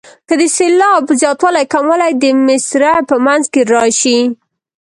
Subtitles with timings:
[0.27, 4.19] که د سېلاب زیاتوالی او کموالی د مصرع په منځ کې راشي.